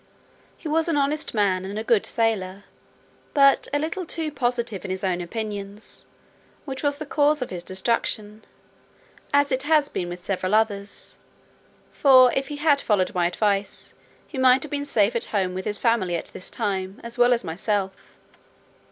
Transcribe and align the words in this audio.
He 0.57 0.67
was 0.67 0.87
an 0.89 0.97
honest 0.97 1.35
man, 1.35 1.63
and 1.63 1.77
a 1.77 1.83
good 1.83 2.07
sailor, 2.07 2.63
but 3.35 3.67
a 3.71 3.77
little 3.77 4.03
too 4.03 4.31
positive 4.31 4.83
in 4.83 4.89
his 4.89 5.03
own 5.03 5.21
opinions, 5.21 6.07
which 6.65 6.81
was 6.81 6.97
the 6.97 7.05
cause 7.05 7.43
of 7.43 7.51
his 7.51 7.61
destruction, 7.61 8.43
as 9.31 9.51
it 9.51 9.61
has 9.61 9.89
been 9.89 10.09
with 10.09 10.23
several 10.25 10.55
others; 10.55 11.19
for 11.91 12.33
if 12.33 12.47
he 12.47 12.55
had 12.55 12.81
followed 12.81 13.13
my 13.13 13.27
advice, 13.27 13.93
he 14.25 14.39
might 14.39 14.63
have 14.63 14.71
been 14.71 14.85
safe 14.85 15.15
at 15.15 15.25
home 15.25 15.53
with 15.53 15.65
his 15.65 15.77
family 15.77 16.15
at 16.15 16.31
this 16.33 16.49
time, 16.49 16.99
as 17.03 17.19
well 17.19 17.31
as 17.31 17.43
myself. 17.43 18.17